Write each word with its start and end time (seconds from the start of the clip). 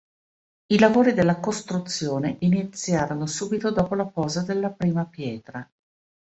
I 0.73 0.79
lavori 0.79 1.13
della 1.13 1.39
costruzione 1.39 2.37
iniziarono 2.39 3.27
subito 3.27 3.69
dopo 3.69 3.93
la 3.93 4.07
posa 4.07 4.41
della 4.41 4.71
prima 4.71 5.05
pietra. 5.05 5.69